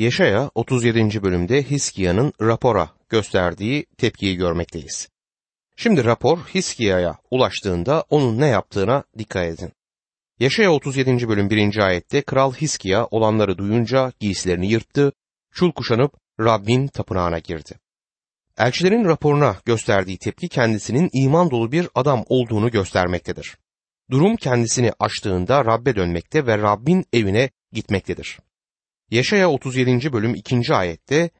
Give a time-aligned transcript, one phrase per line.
[0.00, 1.22] Yeşaya 37.
[1.22, 5.08] bölümde Hiskia'nın rapora gösterdiği tepkiyi görmekteyiz.
[5.76, 9.72] Şimdi rapor Hiskia'ya ulaştığında onun ne yaptığına dikkat edin.
[10.38, 11.28] Yaşaya 37.
[11.28, 11.78] bölüm 1.
[11.78, 15.12] ayette Kral Hiskia olanları duyunca giysilerini yırttı,
[15.52, 17.78] çul kuşanıp Rabbin tapınağına girdi.
[18.58, 23.56] Elçilerin raporuna gösterdiği tepki kendisinin iman dolu bir adam olduğunu göstermektedir.
[24.10, 28.38] Durum kendisini açtığında Rabbe dönmekte ve Rabbin evine gitmektedir.
[29.10, 30.12] Yaşaya 37.
[30.12, 30.74] bölüm 2.
[30.74, 31.30] ayette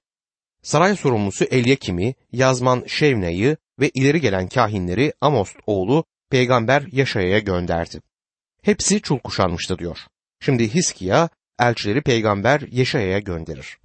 [0.63, 8.00] saray sorumlusu Elyakim'i, yazman Şevne'yi ve ileri gelen kahinleri Amos oğlu peygamber Yaşaya'ya gönderdi.
[8.63, 9.99] Hepsi çul kuşanmıştı diyor.
[10.41, 13.79] Şimdi Hiskiya elçileri peygamber Yaşaya'ya gönderir.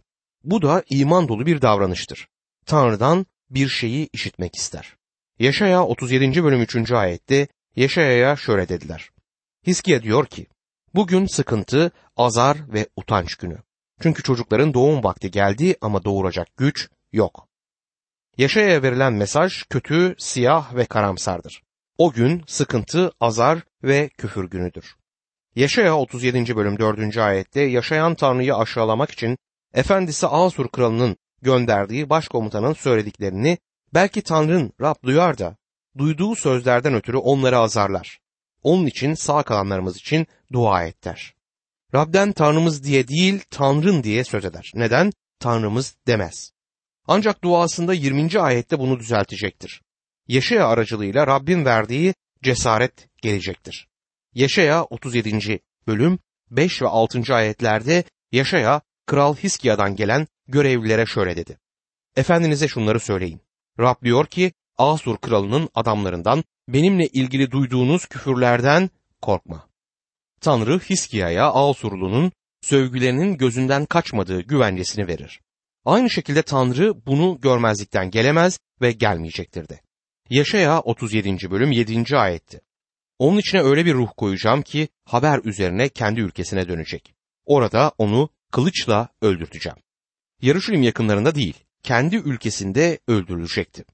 [0.44, 2.28] Bu da iman dolu bir davranıştır.
[2.66, 4.96] Tanrı'dan bir şeyi işitmek ister.
[5.40, 6.44] Yaşaya 37.
[6.44, 6.92] bölüm 3.
[6.92, 9.10] ayette Yaşaya'ya şöyle dediler.
[9.68, 10.48] Hiskiya diyor ki,
[10.96, 13.58] bugün sıkıntı, azar ve utanç günü.
[14.02, 17.48] Çünkü çocukların doğum vakti geldi ama doğuracak güç yok.
[18.38, 21.62] Yaşaya'ya verilen mesaj kötü, siyah ve karamsardır.
[21.98, 24.96] O gün sıkıntı, azar ve küfür günüdür.
[25.56, 26.56] Yaşaya 37.
[26.56, 27.18] bölüm 4.
[27.18, 29.38] ayette yaşayan Tanrı'yı aşağılamak için
[29.74, 33.58] efendisi Asur kralının gönderdiği başkomutanın söylediklerini
[33.94, 35.58] belki Tanrı'nın Rab duyar da
[35.98, 38.20] duyduğu sözlerden ötürü onları azarlar.
[38.64, 41.35] Onun için sağ kalanlarımız için dua et der.
[41.96, 44.72] Rab'den Tanrımız diye değil Tanrın diye söz eder.
[44.76, 45.12] Neden?
[45.40, 46.52] Tanrımız demez.
[47.08, 48.40] Ancak duasında 20.
[48.40, 49.82] ayette bunu düzeltecektir.
[50.28, 53.88] Yeşaya aracılığıyla Rabbin verdiği cesaret gelecektir.
[54.34, 55.60] Yeşaya 37.
[55.88, 56.20] bölüm
[56.52, 57.36] 5 ve 6.
[57.36, 61.58] ayetlerde Yaşaya Kral Hiskia'dan gelen görevlilere şöyle dedi.
[62.16, 63.42] Efendinize şunları söyleyin.
[63.80, 68.90] Rab diyor ki Asur kralının adamlarından benimle ilgili duyduğunuz küfürlerden
[69.22, 69.75] korkma.
[70.42, 72.32] Tanrı Hiskia'ya Asurlu'nun
[72.62, 75.42] sövgülerinin gözünden kaçmadığı güvencesini verir.
[75.86, 79.82] Aynı şekilde Tanrı bunu görmezlikten gelemez ve gelmeyecektir de.
[80.30, 81.52] Yaşaya 37.
[81.52, 82.18] bölüm 7.
[82.18, 82.62] ayetti.
[83.20, 87.14] Onun içine öyle bir ruh koyacağım ki haber üzerine kendi ülkesine dönecek.
[87.46, 89.78] Orada onu kılıçla öldürteceğim.
[90.42, 93.86] Yarışulim yakınlarında değil, kendi ülkesinde öldürülecekti.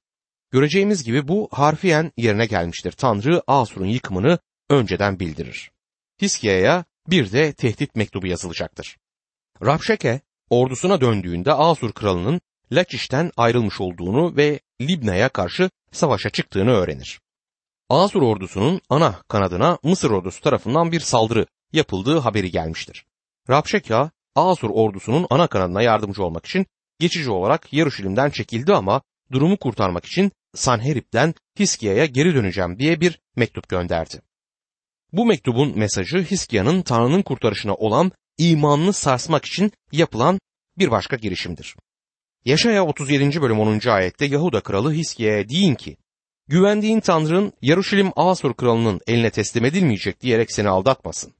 [0.51, 2.91] Göreceğimiz gibi bu harfiyen yerine gelmiştir.
[2.91, 4.39] Tanrı Asur'un yıkımını
[4.69, 5.71] önceden bildirir.
[6.21, 8.97] Hiskia'ya bir de tehdit mektubu yazılacaktır.
[9.65, 17.21] Rabşeke ordusuna döndüğünde Asur kralının Laçiş'ten ayrılmış olduğunu ve Libna'ya karşı savaşa çıktığını öğrenir.
[17.89, 23.05] Asur ordusunun ana kanadına Mısır ordusu tarafından bir saldırı yapıldığı haberi gelmiştir.
[23.49, 26.65] Rabşeka Asur ordusunun ana kanadına yardımcı olmak için
[26.99, 33.69] geçici olarak Yarışilim'den çekildi ama durumu kurtarmak için Sanherip'ten Hiskia'ya geri döneceğim diye bir mektup
[33.69, 34.21] gönderdi.
[35.13, 40.39] Bu mektubun mesajı Hiskia'nın Tanrı'nın kurtarışına olan imanını sarsmak için yapılan
[40.77, 41.75] bir başka girişimdir.
[42.45, 43.41] Yaşaya 37.
[43.41, 43.89] bölüm 10.
[43.89, 45.97] ayette Yahuda kralı Hiskia'ya deyin ki,
[46.47, 51.33] güvendiğin Tanrı'nın Yaruşilim Asur kralının eline teslim edilmeyecek diyerek seni aldatmasın.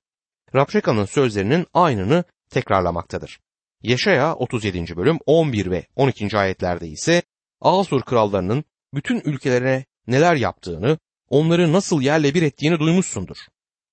[0.56, 3.40] Rabşeka'nın sözlerinin aynını tekrarlamaktadır.
[3.84, 4.96] Yaşaya 37.
[4.96, 6.38] bölüm 11 ve 12.
[6.38, 7.24] ayetlerde ise
[7.62, 10.98] Asur krallarının bütün ülkelere neler yaptığını,
[11.30, 13.38] onları nasıl yerle bir ettiğini duymuşsundur.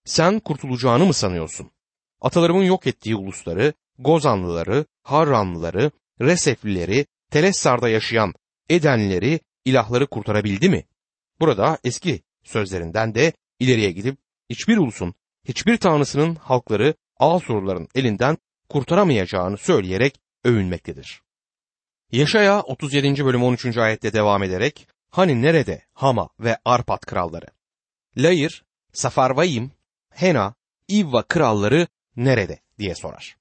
[0.08, 1.70] Sen kurtulacağını mı sanıyorsun?
[2.20, 8.34] Atalarımın yok ettiği ulusları, Gozanlıları, Harranlıları, Reseflileri, Telessar'da yaşayan
[8.68, 10.84] Edenleri, ilahları kurtarabildi mi?
[11.40, 14.18] Burada eski sözlerinden de ileriye gidip
[14.50, 15.14] hiçbir ulusun,
[15.48, 18.38] hiçbir tanrısının halkları Asurluların elinden
[18.68, 21.22] kurtaramayacağını söyleyerek övünmektedir.
[22.12, 23.24] Yaşaya 37.
[23.24, 23.76] bölüm 13.
[23.76, 27.46] ayette devam ederek hani nerede Hama ve Arpat kralları?
[28.16, 29.70] Layır, Safarvayim,
[30.10, 30.54] Hena,
[30.88, 31.86] İvva kralları
[32.16, 33.36] nerede diye sorar.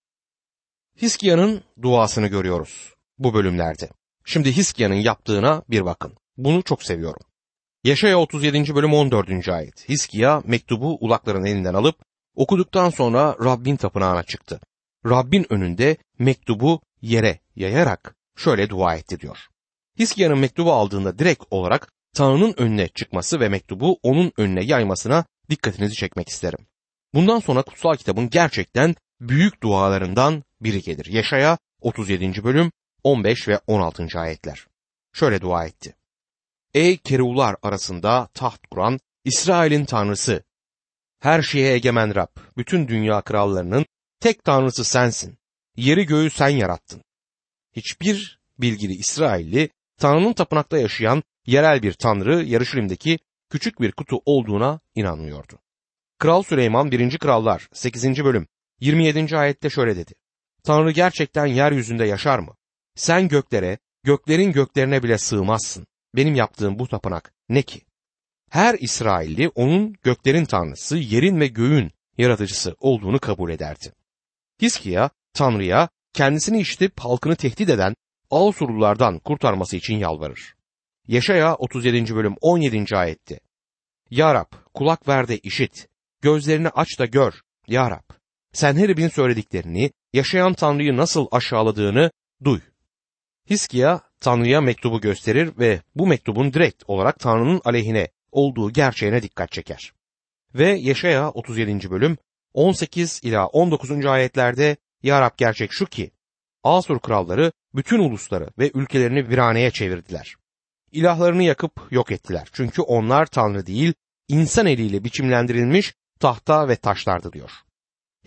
[1.02, 3.90] Hiskia'nın duasını görüyoruz bu bölümlerde.
[4.26, 6.14] Şimdi Hiskia'nın yaptığına bir bakın.
[6.38, 7.22] Bunu çok seviyorum.
[7.84, 8.76] Yaşaya 37.
[8.76, 9.50] bölüm 14.
[9.50, 9.90] ayet.
[9.90, 11.96] Hiskia mektubu ulakların elinden alıp
[12.36, 14.60] okuduktan sonra Rabbin tapınağına çıktı.
[15.06, 19.38] Rabbin önünde mektubu yere yayarak şöyle dua etti diyor.
[20.00, 26.30] Hiskia'nın mektubu aldığında direkt olarak Tanrı'nın önüne çıkması ve mektubu onun önüne yaymasına dikkatinizi çekmek
[26.30, 26.68] isterim.
[27.14, 31.06] Bundan sonra kutsal kitabın gerçekten büyük dualarından biri gelir.
[31.06, 32.44] Yaşaya 37.
[32.44, 32.72] bölüm
[33.04, 34.08] 15 ve 16.
[34.16, 34.68] ayetler.
[35.14, 35.96] Şöyle dua etti.
[36.74, 40.44] Ey kerular arasında taht kuran İsrail'in tanrısı,
[41.20, 43.86] her şeye egemen Rab, bütün dünya krallarının
[44.20, 45.38] tek tanrısı sensin.
[45.76, 47.04] Yeri göğü sen yarattın.
[47.76, 55.60] Hiçbir bilgili İsrailli Tanrı'nın tapınakta yaşayan yerel bir tanrı Yarışilim'deki küçük bir kutu olduğuna inanmıyordu.
[56.20, 57.18] Kral Süleyman 1.
[57.18, 58.24] Krallar 8.
[58.24, 58.48] bölüm
[58.80, 59.38] 27.
[59.38, 60.14] ayette şöyle dedi.
[60.64, 62.56] Tanrı gerçekten yeryüzünde yaşar mı?
[62.96, 65.88] Sen göklere, göklerin göklerine bile sığmazsın.
[66.16, 67.82] Benim yaptığım bu tapınak ne ki?
[68.50, 73.94] Her İsrailli onun göklerin tanrısı, yerin ve göğün yaratıcısı olduğunu kabul ederdi.
[74.62, 77.96] Hiskiya, Tanrı'ya kendisini işitip halkını tehdit eden
[78.32, 80.57] Asurlulardan kurtarması için yalvarır.
[81.08, 82.16] Yaşaya 37.
[82.16, 82.98] bölüm 17.
[82.98, 83.40] ayetti.
[84.12, 85.88] Ya Rab kulak ver de işit,
[86.22, 87.34] gözlerini aç da gör.
[87.68, 88.16] Ya Rab
[88.54, 92.12] Senherib'in söylediklerini, yaşayan Tanrı'yı nasıl aşağıladığını
[92.44, 92.60] duy.
[93.50, 99.94] Hiskiya Tanrı'ya mektubu gösterir ve bu mektubun direkt olarak Tanrı'nın aleyhine olduğu gerçeğine dikkat çeker.
[100.56, 101.92] Ve Yaşaya 37.
[101.92, 102.18] bölüm
[102.54, 104.06] 18 ila 19.
[104.06, 106.12] ayetlerde Ya Rab gerçek şu ki
[106.64, 110.36] Asur kralları bütün ulusları ve ülkelerini viraneye çevirdiler.
[110.92, 112.48] İlahlarını yakıp yok ettiler.
[112.54, 113.94] Çünkü onlar Tanrı değil,
[114.28, 117.52] insan eliyle biçimlendirilmiş tahta ve taşlardı diyor.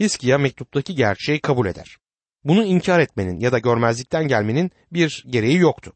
[0.00, 1.98] Hiskiya mektuptaki gerçeği kabul eder.
[2.44, 5.92] Bunu inkar etmenin ya da görmezlikten gelmenin bir gereği yoktu.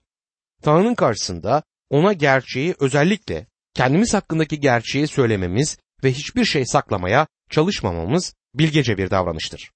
[0.62, 8.98] Tanrı'nın karşısında ona gerçeği özellikle kendimiz hakkındaki gerçeği söylememiz ve hiçbir şey saklamaya çalışmamamız bilgece
[8.98, 9.70] bir davranıştır.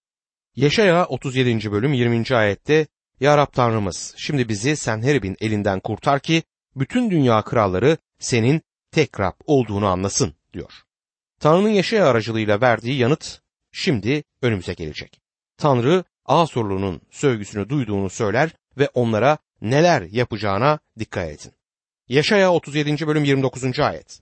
[0.57, 1.73] Yaşaya 37.
[1.73, 2.25] bölüm 20.
[2.37, 2.87] ayette
[3.21, 6.43] Ya Rab Tanrımız şimdi bizi Senherib'in elinden kurtar ki
[6.81, 10.73] bütün dünya kralları senin tek Rab olduğunu anlasın diyor.
[11.41, 13.41] Tanrı'nın Yaşaya aracılığıyla verdiği yanıt
[13.73, 15.21] şimdi önümüze gelecek.
[15.57, 21.53] Tanrı Asurlu'nun sövgüsünü duyduğunu söyler ve onlara neler yapacağına dikkat edin.
[22.09, 23.07] Yaşaya 37.
[23.07, 23.81] bölüm 29.
[23.81, 24.21] ayet.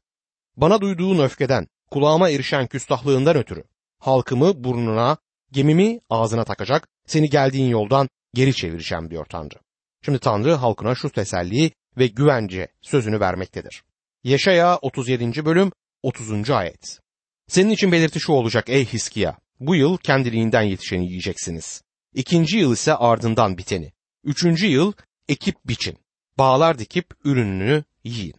[0.57, 3.65] Bana duyduğun öfkeden, kulağıma erişen küstahlığından ötürü
[3.99, 5.17] halkımı burnuna,
[5.53, 9.59] gemimi ağzına takacak, seni geldiğin yoldan geri çevireceğim diyor Tanrı.
[10.05, 13.83] Şimdi Tanrı halkına şu teselli ve güvence sözünü vermektedir.
[14.25, 15.45] Yaşaya 37.
[15.45, 15.73] bölüm
[16.03, 16.51] 30.
[16.51, 17.01] ayet.
[17.49, 19.39] Senin için belirti şu olacak ey Hiskiya.
[19.61, 21.83] Bu yıl kendiliğinden yetişeni yiyeceksiniz.
[22.15, 23.93] İkinci yıl ise ardından biteni.
[24.25, 24.93] Üçüncü yıl
[25.29, 25.99] ekip biçin.
[26.39, 28.35] Bağlar dikip ürününü yiyin.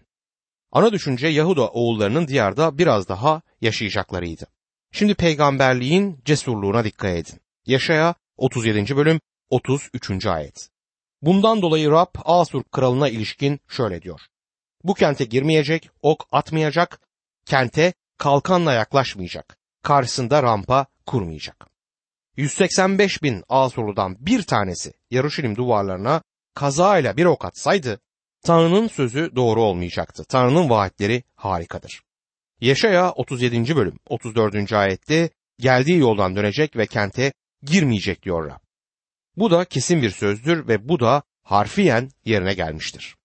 [0.71, 4.48] Ana düşünce Yahuda oğullarının diyarda biraz daha yaşayacaklarıydı.
[4.92, 7.39] Şimdi peygamberliğin cesurluğuna dikkat edin.
[7.65, 8.95] Yaşaya 37.
[8.95, 9.19] bölüm
[9.50, 10.25] 33.
[10.25, 10.69] ayet.
[11.21, 14.21] Bundan dolayı Rab Asur kralına ilişkin şöyle diyor.
[14.83, 16.99] Bu kente girmeyecek, ok atmayacak,
[17.45, 21.67] kente kalkanla yaklaşmayacak, karşısında rampa kurmayacak.
[22.35, 26.21] 185 bin Asurlu'dan bir tanesi Yaruşilim duvarlarına
[26.53, 27.99] kazayla bir ok atsaydı,
[28.43, 30.23] Tanrı'nın sözü doğru olmayacaktı.
[30.29, 32.01] Tanrı'nın vaatleri harikadır.
[32.61, 33.75] Yaşaya 37.
[33.75, 34.73] bölüm 34.
[34.73, 35.29] ayette
[35.59, 37.33] geldiği yoldan dönecek ve kente
[37.63, 38.66] girmeyecek diyor Rab.
[39.38, 43.16] Bu da kesin bir sözdür ve bu da harfiyen yerine gelmiştir.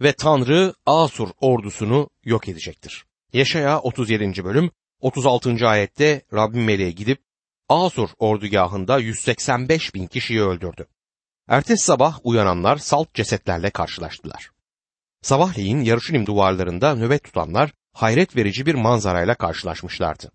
[0.00, 3.04] Ve Tanrı Asur ordusunu yok edecektir.
[3.32, 4.44] Yaşaya 37.
[4.44, 5.68] bölüm 36.
[5.68, 7.22] ayette Rabbim meleğe gidip
[7.68, 10.86] Asur ordugahında 185 bin kişiyi öldürdü.
[11.48, 14.50] Ertesi sabah uyananlar salt cesetlerle karşılaştılar.
[15.22, 20.32] Sabahleyin Yarışilim duvarlarında nöbet tutanlar hayret verici bir manzarayla karşılaşmışlardı.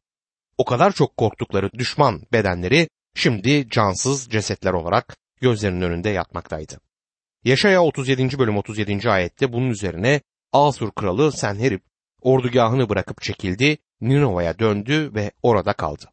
[0.58, 6.80] O kadar çok korktukları düşman bedenleri şimdi cansız cesetler olarak gözlerinin önünde yatmaktaydı.
[7.44, 8.40] Yaşaya 37.
[8.40, 9.10] bölüm 37.
[9.10, 10.22] ayette bunun üzerine
[10.54, 11.80] Asur kralı Senherib
[12.22, 16.06] ordugahını bırakıp çekildi, Ninova'ya döndü ve orada kaldı.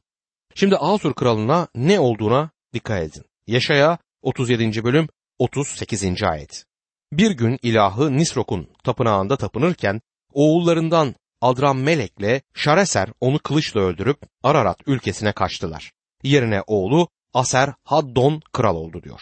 [0.55, 3.25] Şimdi Asur kralına ne olduğuna dikkat edin.
[3.47, 4.85] Yaşaya 37.
[4.85, 5.09] bölüm
[5.39, 6.23] 38.
[6.23, 6.65] ayet.
[7.13, 10.01] Bir gün ilahı Nisrok'un tapınağında tapınırken
[10.33, 15.94] oğullarından Adram Melek'le Şareser onu kılıçla öldürüp Ararat ülkesine kaçtılar.
[16.25, 19.21] Yerine oğlu Aser Haddon kral oldu diyor.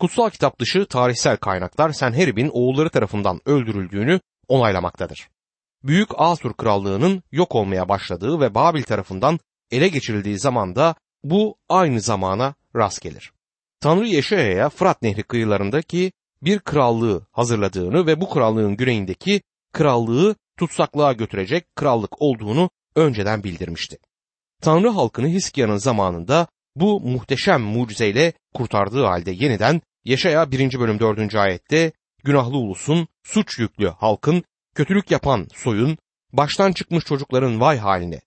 [0.00, 5.28] Kutsal kitap dışı tarihsel kaynaklar Senherib'in oğulları tarafından öldürüldüğünü onaylamaktadır.
[5.82, 9.38] Büyük Asur krallığının yok olmaya başladığı ve Babil tarafından
[9.70, 13.32] ele geçirildiği zamanda bu aynı zamana rast gelir.
[13.80, 16.12] Tanrı Yeşaya'ya Fırat Nehri kıyılarındaki
[16.42, 23.98] bir krallığı hazırladığını ve bu krallığın güneyindeki krallığı tutsaklığa götürecek krallık olduğunu önceden bildirmişti.
[24.64, 30.78] Tanrı halkını Hiskia'nın zamanında bu muhteşem mucizeyle kurtardığı halde yeniden Yaşaya 1.
[30.78, 31.34] bölüm 4.
[31.34, 31.92] ayette
[32.24, 34.44] günahlı ulusun, suç yüklü halkın,
[34.74, 35.98] kötülük yapan soyun,
[36.32, 38.20] baştan çıkmış çocukların vay haline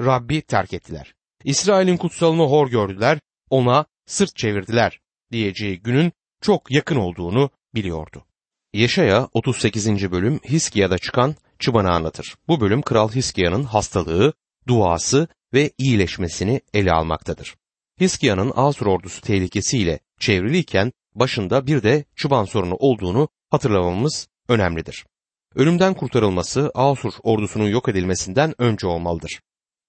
[0.00, 1.14] Rabbi terk ettiler.
[1.44, 3.18] İsrail'in kutsalını hor gördüler,
[3.50, 5.00] ona sırt çevirdiler
[5.32, 8.24] diyeceği günün çok yakın olduğunu biliyordu.
[8.72, 10.10] Yaşaya 38.
[10.10, 12.34] bölüm Hiskia'da çıkan çıbanı anlatır.
[12.48, 14.32] Bu bölüm Kral Hiskia'nın hastalığı,
[14.68, 17.56] duası ve iyileşmesini ele almaktadır.
[18.00, 25.06] Hiskia'nın Asur ordusu tehlikesiyle çevriliyken başında bir de çıban sorunu olduğunu hatırlamamız önemlidir.
[25.54, 29.40] Ölümden kurtarılması Asur ordusunun yok edilmesinden önce olmalıdır.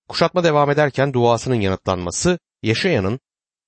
[0.10, 3.19] Kuşatma devam ederken duasının yanıtlanması Yaşayan'ın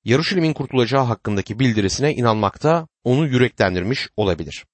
[0.04, 4.66] Yarışilim'in kurtulacağı hakkındaki bildirisine inanmakta onu yüreklendirmiş olabilir.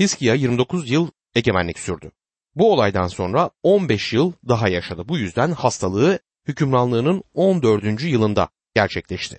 [0.00, 2.10] Hiskiya 29 yıl egemenlik sürdü.
[2.54, 5.08] Bu olaydan sonra 15 yıl daha yaşadı.
[5.08, 6.18] Bu yüzden hastalığı
[6.48, 8.02] hükümranlığının 14.
[8.02, 9.38] yılında gerçekleşti.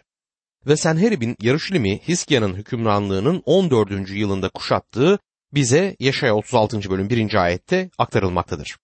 [0.67, 4.09] Ve Senherib'in Yarışlim'i Hiskia'nın hükümranlığının 14.
[4.09, 5.19] yılında kuşattığı
[5.53, 6.89] bize Yaşaya 36.
[6.89, 7.33] bölüm 1.
[7.33, 8.77] ayette aktarılmaktadır.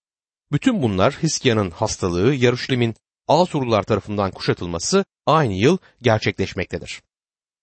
[0.51, 2.95] Bütün bunlar Hiskia'nın hastalığı, Yarışlim'in
[3.27, 7.01] Asurlular tarafından kuşatılması aynı yıl gerçekleşmektedir.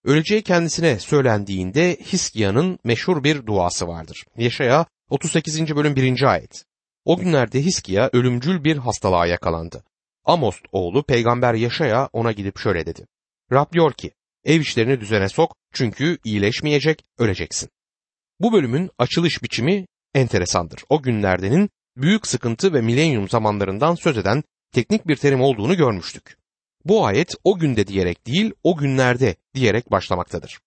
[0.05, 4.25] Öleceği kendisine söylendiğinde Hiskia'nın meşhur bir duası vardır.
[4.37, 5.77] Yaşaya 38.
[5.77, 6.23] bölüm 1.
[6.23, 6.65] ayet.
[7.05, 9.85] O günlerde Hiskia ölümcül bir hastalığa yakalandı.
[10.25, 13.07] Amos oğlu peygamber Yaşaya ona gidip şöyle dedi.
[13.53, 14.11] Rab diyor ki
[14.45, 17.71] ev işlerini düzene sok çünkü iyileşmeyecek öleceksin.
[18.41, 20.81] Bu bölümün açılış biçimi enteresandır.
[20.89, 26.37] O günlerdenin büyük sıkıntı ve milenyum zamanlarından söz eden teknik bir terim olduğunu görmüştük.
[26.85, 30.61] Bu ayet o günde diyerek değil o günlerde diyerek başlamaktadır.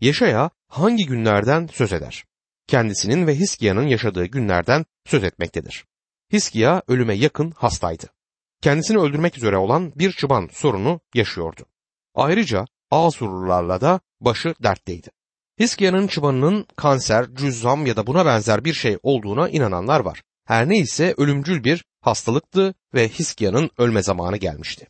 [0.00, 2.24] Yaşaya hangi günlerden söz eder?
[2.66, 5.84] Kendisinin ve Hiskia'nın yaşadığı günlerden söz etmektedir.
[6.32, 8.06] Hiskia ölüme yakın hastaydı.
[8.62, 11.66] Kendisini öldürmek üzere olan bir çıban sorunu yaşıyordu.
[12.14, 15.08] Ayrıca Asurlularla da başı dertteydi.
[15.60, 20.22] Hiskia'nın çıbanının kanser, cüzzam ya da buna benzer bir şey olduğuna inananlar var.
[20.44, 24.86] Her neyse ölümcül bir hastalıktı ve Hiskia'nın ölme zamanı gelmişti.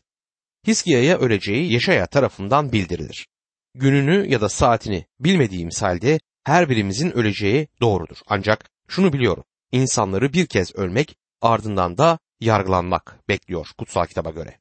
[0.66, 3.28] Hiskia'ya öleceği Yeşaya tarafından bildirilir.
[3.74, 8.16] Gününü ya da saatini bilmediğimiz halde her birimizin öleceği doğrudur.
[8.26, 9.44] Ancak şunu biliyorum.
[9.72, 14.58] İnsanları bir kez ölmek ardından da yargılanmak bekliyor kutsal kitaba göre.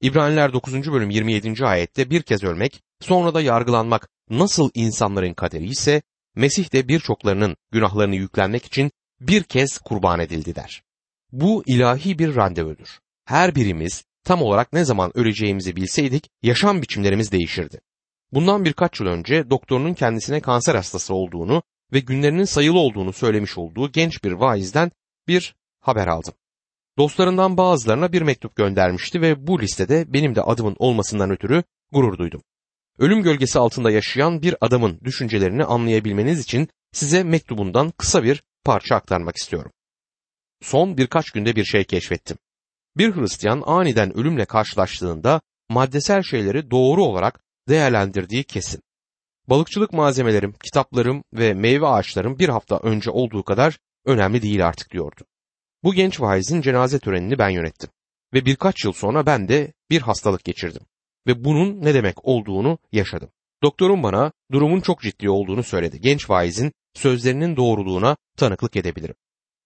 [0.00, 0.92] İbraniler 9.
[0.92, 1.64] bölüm 27.
[1.64, 6.02] ayette bir kez ölmek, sonra da yargılanmak nasıl insanların kaderi ise
[6.34, 10.82] Mesih de birçoklarının günahlarını yüklenmek için bir kez kurban edildi der.
[11.32, 12.98] Bu ilahi bir randevudur.
[13.24, 17.80] Her birimiz tam olarak ne zaman öleceğimizi bilseydik yaşam biçimlerimiz değişirdi.
[18.32, 21.62] Bundan birkaç yıl önce doktorunun kendisine kanser hastası olduğunu
[21.92, 24.90] ve günlerinin sayılı olduğunu söylemiş olduğu genç bir vaizden
[25.28, 26.34] bir haber aldım.
[26.98, 32.42] Dostlarından bazılarına bir mektup göndermişti ve bu listede benim de adımın olmasından ötürü gurur duydum.
[32.98, 39.36] Ölüm gölgesi altında yaşayan bir adamın düşüncelerini anlayabilmeniz için size mektubundan kısa bir parça aktarmak
[39.36, 39.72] istiyorum.
[40.62, 42.38] Son birkaç günde bir şey keşfettim.
[42.96, 48.82] Bir Hristiyan aniden ölümle karşılaştığında maddesel şeyleri doğru olarak değerlendirdiği kesin.
[49.48, 55.24] Balıkçılık malzemelerim, kitaplarım ve meyve ağaçlarım bir hafta önce olduğu kadar önemli değil artık diyordu.
[55.84, 57.90] Bu genç vaizin cenaze törenini ben yönettim.
[58.34, 60.82] Ve birkaç yıl sonra ben de bir hastalık geçirdim.
[61.26, 63.30] Ve bunun ne demek olduğunu yaşadım.
[63.62, 66.00] Doktorum bana durumun çok ciddi olduğunu söyledi.
[66.00, 69.14] Genç vaizin sözlerinin doğruluğuna tanıklık edebilirim.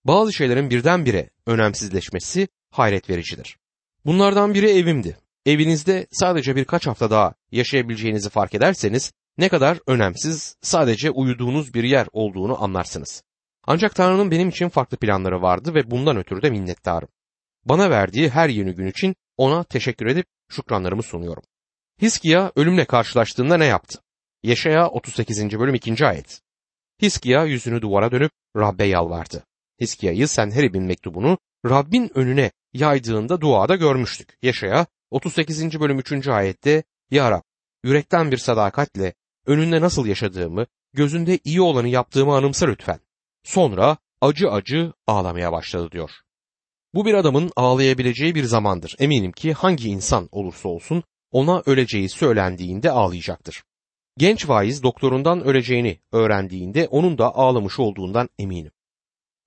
[0.05, 3.57] Bazı şeylerin birdenbire önemsizleşmesi hayret vericidir.
[4.05, 5.17] Bunlardan biri evimdi.
[5.47, 12.07] Evinizde sadece birkaç hafta daha yaşayabileceğinizi fark ederseniz ne kadar önemsiz sadece uyuduğunuz bir yer
[12.13, 13.23] olduğunu anlarsınız.
[13.67, 17.09] Ancak Tanrı'nın benim için farklı planları vardı ve bundan ötürü de minnettarım.
[17.65, 21.43] Bana verdiği her yeni gün için ona teşekkür edip şükranlarımı sunuyorum.
[22.03, 23.99] Hiskia ölümle karşılaştığında ne yaptı?
[24.43, 25.59] Yaşaya 38.
[25.59, 26.07] bölüm 2.
[26.07, 26.41] ayet.
[27.03, 29.45] Hiskia yüzünü duvara dönüp Rabbe yalvardı.
[29.81, 34.39] Hiskia'yı Senherib'in mektubunu Rabbin önüne yaydığında duada görmüştük.
[34.43, 35.81] Yaşaya 38.
[35.81, 36.29] bölüm 3.
[36.29, 37.43] ayette Ya Rab,
[37.85, 39.15] yürekten bir sadakatle
[39.47, 43.01] önünde nasıl yaşadığımı, gözünde iyi olanı yaptığımı anımsa lütfen.
[43.47, 46.11] Sonra acı acı ağlamaya başladı diyor.
[46.95, 48.97] Bu bir adamın ağlayabileceği bir zamandır.
[48.99, 53.63] Eminim ki hangi insan olursa olsun ona öleceği söylendiğinde ağlayacaktır.
[54.19, 58.73] Genç vaiz doktorundan öleceğini öğrendiğinde onun da ağlamış olduğundan eminim.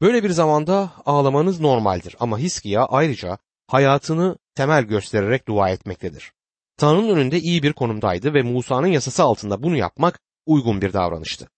[0.01, 3.38] Böyle bir zamanda ağlamanız normaldir ama Hiskiya ayrıca
[3.68, 6.32] hayatını temel göstererek dua etmektedir.
[6.77, 11.50] Tanrı'nın önünde iyi bir konumdaydı ve Musa'nın yasası altında bunu yapmak uygun bir davranıştı.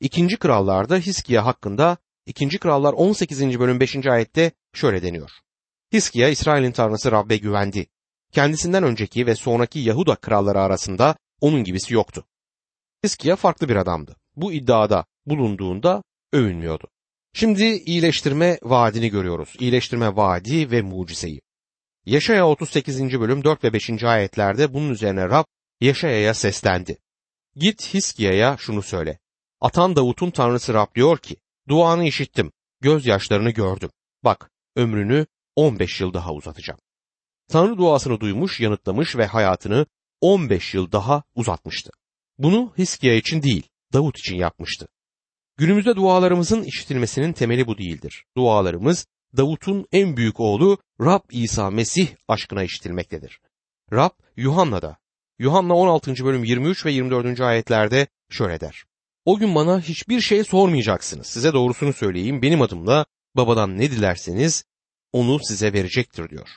[0.00, 2.58] İkinci krallarda Hiskiya hakkında 2.
[2.58, 3.60] Krallar 18.
[3.60, 4.06] bölüm 5.
[4.06, 5.30] ayette şöyle deniyor.
[5.92, 7.86] Hiskiya İsrail'in tanrısı Rab'be güvendi.
[8.32, 12.24] Kendisinden önceki ve sonraki Yahuda kralları arasında onun gibisi yoktu.
[13.04, 14.16] Hiskiya farklı bir adamdı.
[14.36, 16.88] Bu iddiada bulunduğunda övünmüyordu.
[17.32, 19.56] Şimdi iyileştirme vaadini görüyoruz.
[19.60, 21.40] İyileştirme vaadi ve mucizeyi.
[22.06, 23.20] Yaşaya 38.
[23.20, 24.04] bölüm 4 ve 5.
[24.04, 25.44] ayetlerde bunun üzerine Rab
[25.80, 26.98] Yaşaya'ya seslendi.
[27.54, 29.18] Git Hiskia'ya şunu söyle.
[29.60, 31.36] Atan Davut'un tanrısı Rab diyor ki,
[31.68, 33.90] duanı işittim, gözyaşlarını gördüm.
[34.24, 36.80] Bak, ömrünü 15 yıl daha uzatacağım.
[37.48, 39.86] Tanrı duasını duymuş, yanıtlamış ve hayatını
[40.20, 41.90] 15 yıl daha uzatmıştı.
[42.38, 44.88] Bunu Hiskiya için değil, Davut için yapmıştı.
[45.56, 48.24] Günümüzde dualarımızın işitilmesinin temeli bu değildir.
[48.36, 53.40] Dualarımız Davut'un en büyük oğlu Rab İsa Mesih aşkına işitilmektedir.
[53.92, 54.96] Rab Yuhanna'da
[55.38, 56.24] Yuhanna 16.
[56.24, 57.40] bölüm 23 ve 24.
[57.40, 58.84] ayetlerde şöyle der.
[59.26, 61.26] O gün bana hiçbir şey sormayacaksınız.
[61.26, 62.42] Size doğrusunu söyleyeyim.
[62.42, 63.06] Benim adımla
[63.36, 64.64] babadan ne dilerseniz
[65.12, 66.48] onu size verecektir diyor.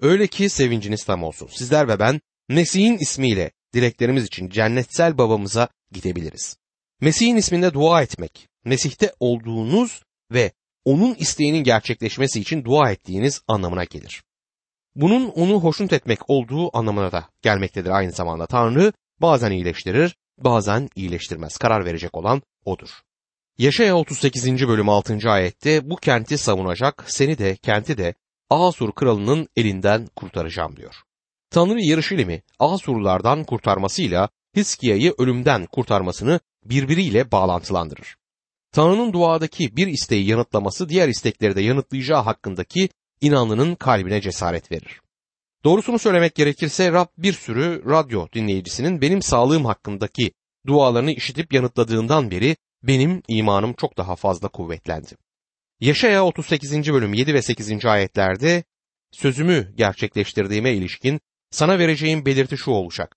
[0.00, 1.48] Öyle ki sevinciniz tam olsun.
[1.52, 6.56] Sizler ve ben Mesih'in ismiyle dileklerimiz için cennetsel babamıza gidebiliriz.
[7.00, 10.02] Mesih'in isminde dua etmek, Mesih'te olduğunuz
[10.32, 10.52] ve
[10.84, 14.22] onun isteğinin gerçekleşmesi için dua ettiğiniz anlamına gelir.
[14.94, 18.46] Bunun onu hoşnut etmek olduğu anlamına da gelmektedir aynı zamanda.
[18.46, 21.56] Tanrı bazen iyileştirir, bazen iyileştirmez.
[21.56, 22.90] Karar verecek olan odur.
[23.58, 24.68] Yaşaya 38.
[24.68, 25.30] bölüm 6.
[25.30, 28.14] ayette bu kenti savunacak, seni de kenti de
[28.50, 30.94] Asur kralının elinden kurtaracağım diyor.
[31.50, 38.16] Tanrı Yeruşalim'i Asurlardan kurtarmasıyla Hiskia'yı ölümden kurtarmasını birbiriyle bağlantılandırır.
[38.72, 42.88] Tanrı'nın duadaki bir isteği yanıtlaması diğer istekleri de yanıtlayacağı hakkındaki
[43.20, 45.00] inanlının kalbine cesaret verir.
[45.64, 50.32] Doğrusunu söylemek gerekirse Rab bir sürü radyo dinleyicisinin benim sağlığım hakkındaki
[50.66, 55.16] dualarını işitip yanıtladığından beri benim imanım çok daha fazla kuvvetlendi.
[55.80, 56.92] Yaşaya 38.
[56.92, 57.84] bölüm 7 ve 8.
[57.84, 58.64] ayetlerde
[59.12, 63.16] sözümü gerçekleştirdiğime ilişkin sana vereceğim belirti şu olacak.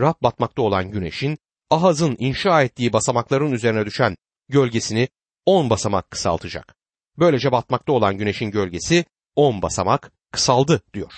[0.00, 1.38] Rab batmakta olan güneşin
[1.70, 4.16] Ahaz'ın inşa ettiği basamakların üzerine düşen
[4.48, 5.08] gölgesini
[5.46, 6.74] 10 basamak kısaltacak.
[7.18, 9.04] Böylece batmakta olan güneşin gölgesi
[9.36, 11.12] 10 basamak kısaldı diyor.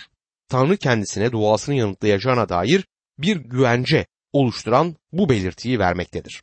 [0.48, 2.86] Tanrı kendisine duasını yanıtlayacağına dair
[3.18, 6.42] bir güvence oluşturan bu belirtiyi vermektedir.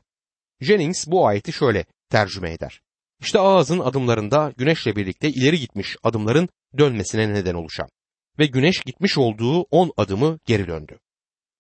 [0.62, 2.82] Jennings bu ayeti şöyle tercüme eder.
[3.20, 7.90] İşte ağzın adımlarında güneşle birlikte ileri gitmiş adımların dönmesine neden oluşan
[8.40, 11.00] ve güneş gitmiş olduğu on adımı geri döndü.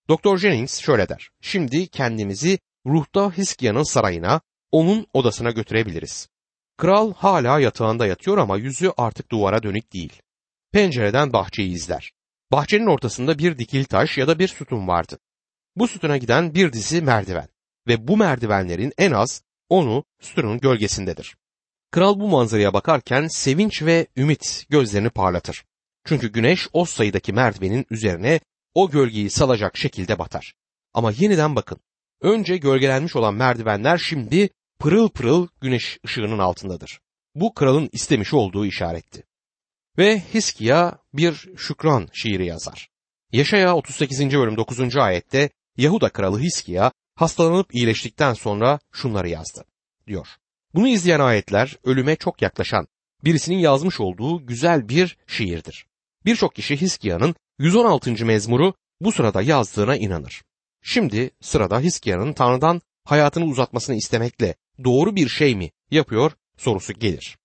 [0.09, 1.29] Doktor Jennings şöyle der.
[1.41, 6.27] Şimdi kendimizi ruhta Hiskia'nın sarayına, onun odasına götürebiliriz.
[6.77, 10.21] Kral hala yatağında yatıyor ama yüzü artık duvara dönük değil.
[10.71, 12.11] Pencereden bahçeyi izler.
[12.53, 15.19] Bahçenin ortasında bir dikil taş ya da bir sütun vardı.
[15.75, 17.47] Bu sütuna giden bir dizi merdiven
[17.87, 21.37] ve bu merdivenlerin en az onu sütunun gölgesindedir.
[21.91, 25.65] Kral bu manzaraya bakarken sevinç ve ümit gözlerini parlatır.
[26.05, 28.39] Çünkü güneş o sayıdaki merdivenin üzerine
[28.73, 30.53] o gölgeyi salacak şekilde batar.
[30.93, 31.79] Ama yeniden bakın.
[32.21, 36.99] Önce gölgelenmiş olan merdivenler şimdi pırıl pırıl güneş ışığının altındadır.
[37.35, 39.23] Bu kralın istemiş olduğu işaretti.
[39.97, 42.89] Ve Hiskia bir şükran şiiri yazar.
[43.31, 44.33] Yaşaya 38.
[44.33, 44.97] bölüm 9.
[44.97, 49.65] ayette Yahuda kralı Hiskia hastalanıp iyileştikten sonra şunları yazdı
[50.07, 50.27] diyor.
[50.73, 52.87] Bunu izleyen ayetler ölüme çok yaklaşan
[53.23, 55.85] birisinin yazmış olduğu güzel bir şiirdir.
[56.25, 58.25] Birçok kişi Hiskia'nın 116.
[58.25, 60.43] mezmuru bu sırada yazdığına inanır.
[60.81, 67.37] Şimdi sırada Hiskia'nın Tanrı'dan hayatını uzatmasını istemekle doğru bir şey mi yapıyor sorusu gelir.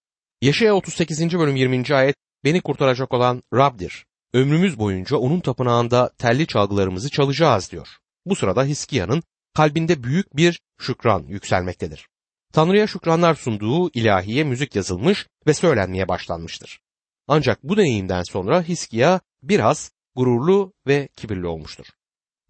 [0.42, 1.38] Yaşaya 38.
[1.38, 1.94] bölüm 20.
[1.94, 4.06] ayet beni kurtaracak olan Rab'dir.
[4.32, 7.88] Ömrümüz boyunca onun tapınağında telli çalgılarımızı çalacağız diyor.
[8.26, 9.22] Bu sırada Hiskia'nın
[9.54, 12.08] kalbinde büyük bir şükran yükselmektedir.
[12.52, 16.80] Tanrı'ya şükranlar sunduğu ilahiye müzik yazılmış ve söylenmeye başlanmıştır.
[17.28, 21.86] Ancak bu deneyimden sonra Hiskia biraz gururlu ve kibirli olmuştur.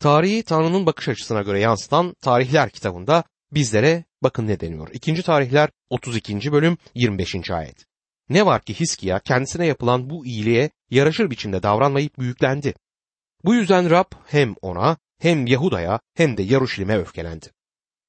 [0.00, 4.88] Tarihi Tanrı'nın bakış açısına göre yansıtan Tarihler kitabında bizlere bakın ne deniyor.
[4.92, 5.22] 2.
[5.22, 6.52] Tarihler 32.
[6.52, 7.50] bölüm 25.
[7.50, 7.87] ayet.
[8.28, 12.74] Ne var ki Hiskia kendisine yapılan bu iyiliğe yaraşır biçimde davranmayıp büyüklendi.
[13.44, 17.46] Bu yüzden Rab hem ona hem Yahuda'ya hem de Yaruşilim'e öfkelendi.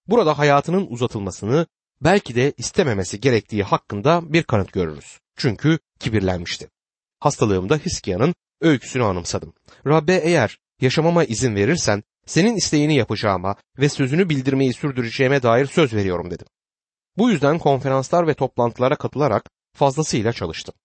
[0.08, 1.68] Burada hayatının uzatılmasını
[2.02, 5.20] belki de istememesi gerektiği hakkında bir kanıt görürüz.
[5.38, 6.70] Çünkü kibirlenmişti.
[7.20, 9.54] Hastalığımda Hiskia'nın öyküsünü anımsadım.
[9.88, 16.32] Rabbe eğer yaşamama izin verirsen senin isteğini yapacağıma ve sözünü bildirmeyi sürdüreceğime dair söz veriyorum
[16.32, 16.48] dedim.
[17.18, 20.76] Bu yüzden konferanslar ve toplantılara katılarak fazlasıyla çalıştım.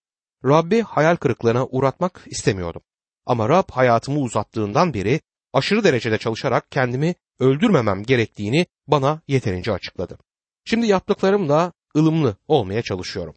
[0.44, 2.82] Rabbi hayal kırıklığına uğratmak istemiyordum.
[3.26, 5.20] Ama Rab hayatımı uzattığından beri
[5.52, 10.18] aşırı derecede çalışarak kendimi öldürmemem gerektiğini bana yeterince açıkladı.
[10.64, 13.34] Şimdi yaptıklarımla ılımlı olmaya çalışıyorum.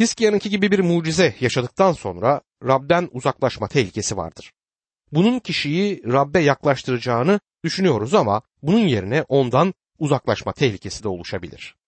[0.00, 4.52] Hiskia'nınki gibi bir mucize yaşadıktan sonra Rab'den uzaklaşma tehlikesi vardır.
[5.12, 11.79] Bunun kişiyi Rab'be yaklaştıracağını düşünüyoruz ama bunun yerine ondan uzaklaşma tehlikesi de oluşabilir.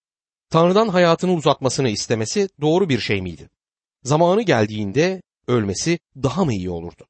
[0.53, 3.51] Tanrı'dan hayatını uzatmasını istemesi doğru bir şey miydi?
[4.03, 7.07] Zamanı geldiğinde ölmesi daha mı iyi olurdu?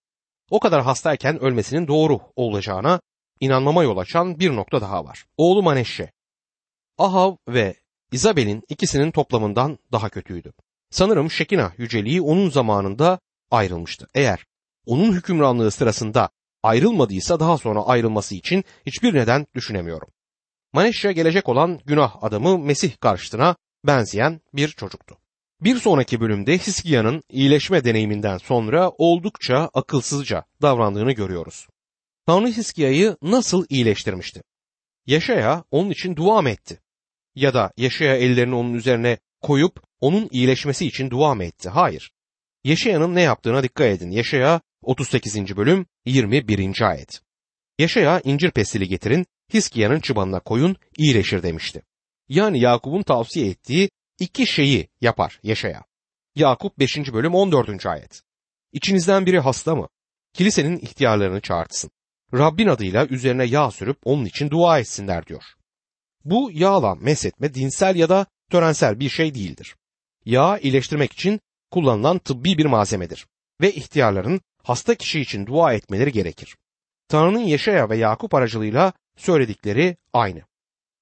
[0.51, 3.01] O kadar hastayken ölmesinin doğru olacağına
[3.41, 5.25] inanmama yol açan bir nokta daha var.
[5.37, 6.13] Oğlu Maneşşe.
[6.99, 7.75] Ahav ve
[8.13, 10.53] İzabel'in ikisinin toplamından daha kötüydü.
[10.91, 13.19] Sanırım Şekina yüceliği onun zamanında
[13.51, 14.09] ayrılmıştı.
[14.15, 14.47] Eğer
[14.87, 16.29] onun hükümranlığı sırasında
[16.63, 20.09] ayrılmadıysa daha sonra ayrılması için hiçbir neden düşünemiyorum.
[20.73, 23.57] Maneşya gelecek olan günah adamı Mesih karşıtına
[23.87, 25.19] benzeyen bir çocuktu.
[25.61, 31.69] Bir sonraki bölümde Hiskia'nın iyileşme deneyiminden sonra oldukça akılsızca davrandığını görüyoruz.
[32.27, 34.43] Tanrı Hiskiya'yı nasıl iyileştirmişti?
[35.07, 36.81] Yaşaya onun için dua mı etti?
[37.35, 41.69] Ya da Yaşaya ellerini onun üzerine koyup onun iyileşmesi için dua mı etti?
[41.69, 42.13] Hayır.
[42.65, 44.11] Yaşaya'nın ne yaptığına dikkat edin.
[44.11, 45.57] Yaşaya 38.
[45.57, 46.81] bölüm 21.
[46.83, 47.21] ayet.
[47.79, 51.83] Yaşaya incir pestili getirin, Hiskiya'nın çıbanına koyun, iyileşir demişti.
[52.29, 55.85] Yani Yakup'un tavsiye ettiği iki şeyi yapar Yaşaya.
[56.35, 57.13] Yakup 5.
[57.13, 57.87] bölüm 14.
[57.87, 58.23] ayet.
[58.73, 59.89] İçinizden biri hasta mı?
[60.33, 61.91] Kilisenin ihtiyarlarını çağırtsın.
[62.35, 65.45] Rabbin adıyla üzerine yağ sürüp onun için dua etsinler diyor.
[66.25, 69.77] Bu yağla mesetme dinsel ya da törensel bir şey değildir.
[70.25, 73.27] Yağ iyileştirmek için kullanılan tıbbi bir malzemedir
[73.61, 76.57] ve ihtiyarların hasta kişi için dua etmeleri gerekir.
[77.09, 80.43] Tanrı'nın Yaşaya ve Yakup aracılığıyla söyledikleri aynı.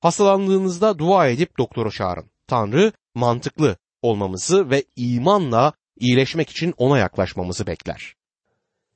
[0.01, 2.31] Hastalandığınızda dua edip doktoru çağırın.
[2.47, 8.15] Tanrı mantıklı olmamızı ve imanla iyileşmek için ona yaklaşmamızı bekler.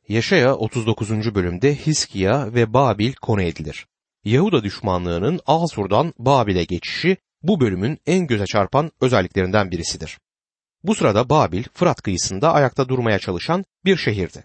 [0.09, 1.35] Yaşaya 39.
[1.35, 3.87] bölümde Hiskiya ve Babil konu edilir.
[4.25, 10.19] Yahuda düşmanlığının Asur'dan Babil'e geçişi bu bölümün en göze çarpan özelliklerinden birisidir.
[10.83, 14.45] Bu sırada Babil, Fırat kıyısında ayakta durmaya çalışan bir şehirdi.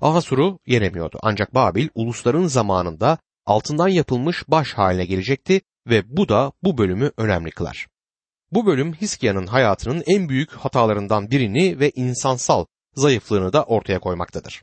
[0.00, 3.18] Asur'u yenemiyordu ancak Babil ulusların zamanında
[3.50, 7.86] altından yapılmış baş haline gelecekti ve bu da bu bölümü önemli kılar.
[8.52, 14.62] Bu bölüm Hiskia'nın hayatının en büyük hatalarından birini ve insansal zayıflığını da ortaya koymaktadır.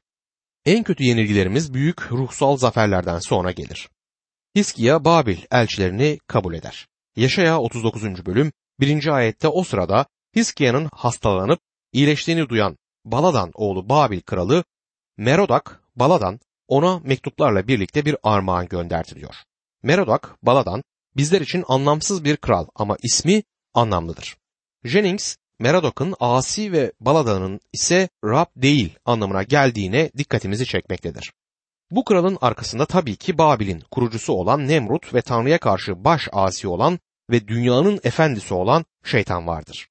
[0.65, 3.89] En kötü yenilgilerimiz büyük ruhsal zaferlerden sonra gelir.
[4.55, 6.87] Hiskia Babil elçilerini kabul eder.
[7.15, 8.25] Yaşaya 39.
[8.25, 9.07] bölüm 1.
[9.07, 11.59] ayette o sırada Hiskia'nın hastalanıp
[11.93, 14.63] iyileştiğini duyan Baladan oğlu Babil kralı
[15.17, 19.35] Merodak Baladan ona mektuplarla birlikte bir armağan gönderdi diyor.
[19.83, 20.83] Merodak Baladan
[21.17, 24.37] bizler için anlamsız bir kral ama ismi anlamlıdır.
[24.83, 31.33] Jennings Merodok'un asi ve Balada'nın ise Rab değil anlamına geldiğine dikkatimizi çekmektedir.
[31.91, 36.99] Bu kralın arkasında tabii ki Babil'in kurucusu olan Nemrut ve Tanrı'ya karşı baş asi olan
[37.29, 39.87] ve dünyanın efendisi olan şeytan vardır.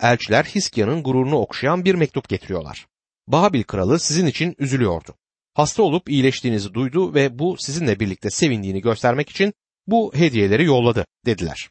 [0.00, 2.86] Elçiler Hiskia'nın gururunu okşayan bir mektup getiriyorlar.
[3.26, 5.14] Babil kralı sizin için üzülüyordu.
[5.54, 9.52] Hasta olup iyileştiğinizi duydu ve bu sizinle birlikte sevindiğini göstermek için
[9.86, 11.70] bu hediyeleri yolladı dediler.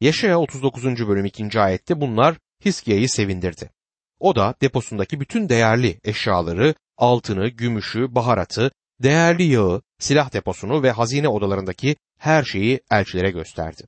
[0.00, 0.84] Yaşaya 39.
[0.84, 1.60] bölüm 2.
[1.60, 3.70] ayette bunlar Hiskia'yı sevindirdi.
[4.18, 8.70] O da deposundaki bütün değerli eşyaları, altını, gümüşü, baharatı,
[9.02, 13.82] değerli yağı, silah deposunu ve hazine odalarındaki her şeyi elçilere gösterdi.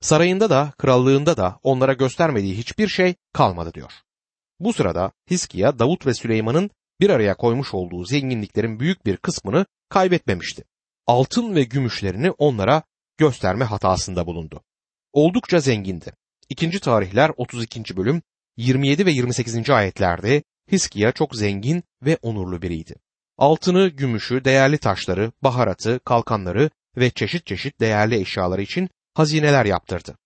[0.00, 3.92] Sarayında da krallığında da onlara göstermediği hiçbir şey kalmadı diyor.
[4.60, 6.70] Bu sırada Hiskia Davut ve Süleyman'ın
[7.02, 10.64] bir araya koymuş olduğu zenginliklerin büyük bir kısmını kaybetmemişti.
[11.06, 12.82] Altın ve gümüşlerini onlara
[13.18, 14.62] gösterme hatasında bulundu.
[15.12, 16.12] Oldukça zengindi.
[16.48, 17.96] İkinci tarihler 32.
[17.96, 18.22] bölüm
[18.56, 19.70] 27 ve 28.
[19.70, 22.94] ayetlerde Hiskia çok zengin ve onurlu biriydi.
[23.38, 30.18] Altını, gümüşü, değerli taşları, baharatı, kalkanları ve çeşit çeşit değerli eşyaları için hazineler yaptırdı.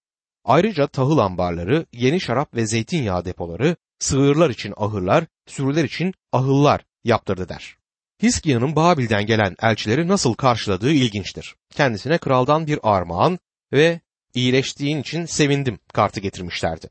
[0.44, 7.48] Ayrıca tahıl ambarları, yeni şarap ve zeytinyağı depoları, sığırlar için ahırlar, sürüler için ahıllar yaptırdı
[7.48, 7.76] der.
[8.22, 11.54] Hiskia'nın Babil'den gelen elçileri nasıl karşıladığı ilginçtir.
[11.70, 13.38] Kendisine kraldan bir armağan
[13.72, 14.00] ve
[14.34, 16.90] iyileştiğin için sevindim kartı getirmişlerdi.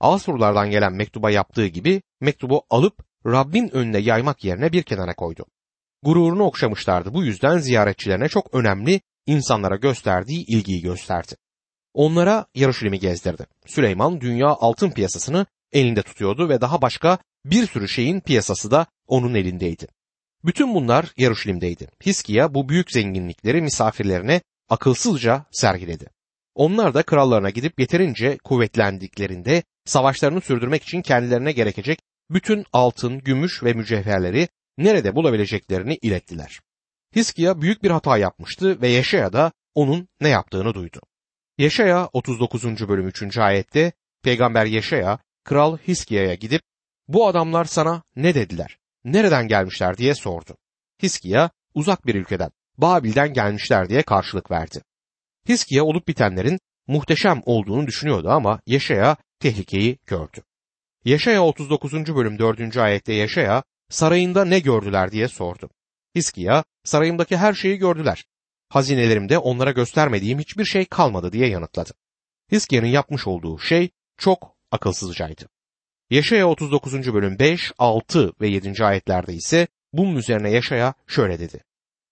[0.00, 5.46] Asurlardan gelen mektuba yaptığı gibi mektubu alıp Rabbin önüne yaymak yerine bir kenara koydu.
[6.02, 11.36] Gururunu okşamışlardı bu yüzden ziyaretçilerine çok önemli insanlara gösterdiği ilgiyi gösterdi.
[11.94, 13.46] Onlara Yarışilim'i gezdirdi.
[13.66, 19.34] Süleyman dünya altın piyasasını elinde tutuyordu ve daha başka bir sürü şeyin piyasası da onun
[19.34, 19.86] elindeydi.
[20.44, 21.88] Bütün bunlar Yarışilim'deydi.
[22.06, 26.06] Hiskiya bu büyük zenginlikleri misafirlerine akılsızca sergiledi.
[26.54, 31.98] Onlar da krallarına gidip yeterince kuvvetlendiklerinde savaşlarını sürdürmek için kendilerine gerekecek
[32.30, 36.60] bütün altın, gümüş ve mücevherleri nerede bulabileceklerini ilettiler.
[37.16, 41.00] Hiskiya büyük bir hata yapmıştı ve Yaşaya da onun ne yaptığını duydu.
[41.58, 42.88] Yaşaya 39.
[42.88, 43.38] bölüm 3.
[43.38, 46.62] ayette peygamber Yaşaya kral Hiskiya'ya gidip
[47.08, 50.56] bu adamlar sana ne dediler, nereden gelmişler diye sordu.
[51.02, 54.82] Hiskiya uzak bir ülkeden, Babil'den gelmişler diye karşılık verdi.
[55.48, 60.42] Hiskiya olup bitenlerin muhteşem olduğunu düşünüyordu ama Yaşaya tehlikeyi gördü.
[61.04, 61.92] Yaşaya 39.
[61.92, 62.76] bölüm 4.
[62.76, 65.70] ayette Yaşaya sarayında ne gördüler diye sordu.
[66.14, 68.24] Hiskiya sarayımdaki her şeyi gördüler.
[68.68, 71.90] Hazinelerimde onlara göstermediğim hiçbir şey kalmadı diye yanıtladı.
[72.52, 75.48] Hiskiya'nın yapmış olduğu şey çok akılsızcaydı.
[76.10, 77.14] Yaşaya 39.
[77.14, 78.84] bölüm 5, 6 ve 7.
[78.84, 81.64] ayetlerde ise bunun üzerine Yaşaya şöyle dedi.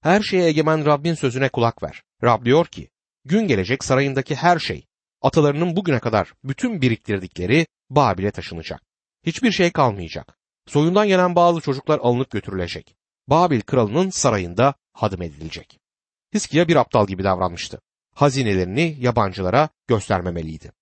[0.03, 2.03] Her şeye egemen Rabbin sözüne kulak ver.
[2.25, 2.91] Rab diyor ki,
[3.25, 4.87] gün gelecek sarayındaki her şey,
[5.23, 8.83] atalarının bugüne kadar bütün biriktirdikleri Babil'e taşınacak.
[9.27, 10.39] Hiçbir şey kalmayacak.
[10.67, 12.97] Soyundan gelen bazı çocuklar alınıp götürülecek.
[13.29, 15.79] Babil kralının sarayında hadım edilecek.
[16.35, 17.81] Hiskiya bir aptal gibi davranmıştı.
[18.15, 20.73] Hazinelerini yabancılara göstermemeliydi.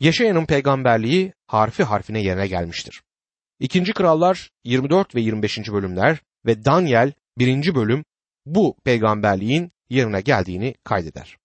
[0.00, 3.02] Yaşayanın peygamberliği harfi harfine yerine gelmiştir.
[3.60, 5.58] İkinci Krallar 24 ve 25.
[5.58, 7.74] bölümler ve Daniel 1.
[7.74, 8.04] bölüm
[8.46, 11.36] bu peygamberliğin yerine geldiğini kaydeder.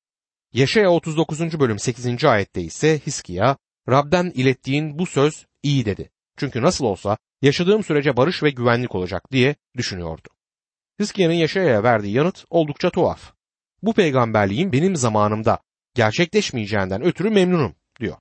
[0.53, 1.59] Yaşaya 39.
[1.59, 2.25] bölüm 8.
[2.25, 3.57] ayette ise Hiskiya,
[3.89, 6.09] Rab'den ilettiğin bu söz iyi dedi.
[6.37, 10.29] Çünkü nasıl olsa yaşadığım sürece barış ve güvenlik olacak diye düşünüyordu.
[10.99, 13.33] Hiskiya'nın Yaşaya'ya verdiği yanıt oldukça tuhaf.
[13.81, 15.59] Bu peygamberliğin benim zamanımda
[15.93, 18.17] gerçekleşmeyeceğinden ötürü memnunum diyor.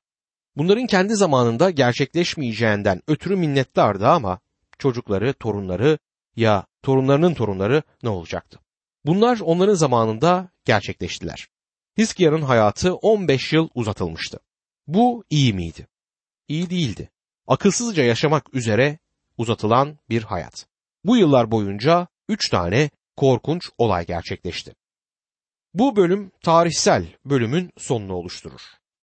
[0.56, 4.40] Bunların kendi zamanında gerçekleşmeyeceğinden ötürü minnettardı ama
[4.78, 5.98] çocukları, torunları
[6.36, 8.58] ya torunlarının torunları ne olacaktı?
[9.06, 11.48] Bunlar onların zamanında gerçekleştiler.
[11.98, 14.38] Hiskia'nın hayatı 15 yıl uzatılmıştı.
[14.86, 15.86] Bu iyi miydi?
[16.48, 17.10] İyi değildi.
[17.46, 18.98] Akılsızca yaşamak üzere
[19.38, 20.66] uzatılan bir hayat.
[21.04, 24.74] Bu yıllar boyunca üç tane korkunç olay gerçekleşti.
[25.74, 28.81] Bu bölüm tarihsel bölümün sonunu oluşturur.